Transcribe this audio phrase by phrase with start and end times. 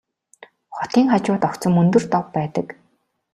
[0.75, 2.67] Хотын хажууд огцом өндөр дов байдаг.